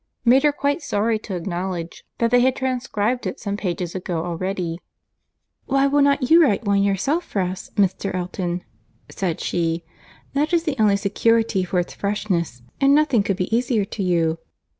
[0.25, 4.79] —made her quite sorry to acknowledge that they had transcribed it some pages ago already.
[5.67, 8.15] "Why will not you write one yourself for us, Mr.
[8.15, 8.63] Elton?"
[9.09, 9.83] said she;
[10.33, 14.39] "that is the only security for its freshness; and nothing could be easier to you."